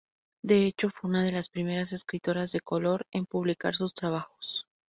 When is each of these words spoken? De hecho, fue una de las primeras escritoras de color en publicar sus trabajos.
De 0.41 0.65
hecho, 0.65 0.89
fue 0.89 1.11
una 1.11 1.21
de 1.21 1.31
las 1.31 1.47
primeras 1.47 1.93
escritoras 1.93 2.51
de 2.51 2.61
color 2.61 3.05
en 3.11 3.27
publicar 3.27 3.75
sus 3.75 3.93
trabajos. 3.93 4.65